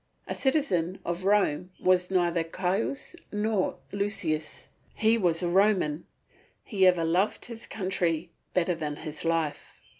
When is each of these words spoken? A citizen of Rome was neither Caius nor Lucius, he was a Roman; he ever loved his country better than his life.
A 0.25 0.33
citizen 0.33 0.99
of 1.05 1.25
Rome 1.25 1.69
was 1.79 2.09
neither 2.09 2.43
Caius 2.43 3.15
nor 3.31 3.77
Lucius, 3.91 4.67
he 4.95 5.15
was 5.15 5.43
a 5.43 5.47
Roman; 5.47 6.07
he 6.63 6.87
ever 6.87 7.03
loved 7.05 7.45
his 7.45 7.67
country 7.67 8.31
better 8.51 8.73
than 8.73 8.95
his 8.95 9.23
life. 9.23 9.79